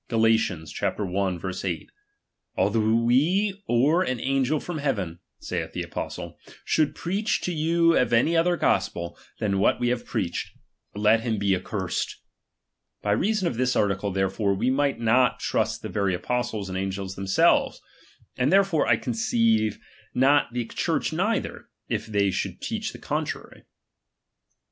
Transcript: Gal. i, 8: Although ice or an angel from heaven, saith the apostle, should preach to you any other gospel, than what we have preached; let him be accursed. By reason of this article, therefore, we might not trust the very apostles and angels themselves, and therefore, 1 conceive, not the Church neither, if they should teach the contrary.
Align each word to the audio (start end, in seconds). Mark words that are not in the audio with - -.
Gal. 0.09 0.25
i, 0.25 0.29
8: 0.33 1.89
Although 2.57 3.09
ice 3.11 3.53
or 3.67 4.01
an 4.01 4.19
angel 4.19 4.59
from 4.59 4.79
heaven, 4.79 5.19
saith 5.37 5.73
the 5.73 5.83
apostle, 5.83 6.39
should 6.65 6.95
preach 6.95 7.39
to 7.41 7.53
you 7.53 7.93
any 7.93 8.35
other 8.35 8.57
gospel, 8.57 9.15
than 9.37 9.59
what 9.59 9.79
we 9.79 9.89
have 9.89 10.03
preached; 10.03 10.57
let 10.95 11.19
him 11.19 11.37
be 11.37 11.55
accursed. 11.55 12.17
By 13.03 13.11
reason 13.11 13.47
of 13.47 13.57
this 13.57 13.75
article, 13.75 14.09
therefore, 14.09 14.55
we 14.55 14.71
might 14.71 14.99
not 14.99 15.39
trust 15.39 15.83
the 15.83 15.87
very 15.89 16.15
apostles 16.15 16.67
and 16.67 16.75
angels 16.79 17.13
themselves, 17.13 17.79
and 18.35 18.51
therefore, 18.51 18.85
1 18.85 19.01
conceive, 19.01 19.77
not 20.15 20.51
the 20.51 20.65
Church 20.65 21.13
neither, 21.13 21.69
if 21.89 22.07
they 22.07 22.31
should 22.31 22.59
teach 22.59 22.91
the 22.91 22.97
contrary. 22.97 23.65